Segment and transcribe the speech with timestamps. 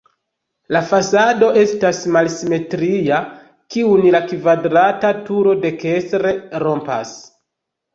[0.75, 3.21] La fasado estas malsimetria,
[3.77, 6.39] kiun la kvadrata turo dekstre
[6.69, 7.19] rompas.